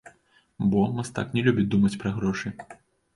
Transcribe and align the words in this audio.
Бо, 0.69 0.79
мастак 0.99 1.35
не 1.39 1.43
любіць 1.47 1.65
думаць 1.73 1.99
пра 2.05 2.13
грошы. 2.17 2.51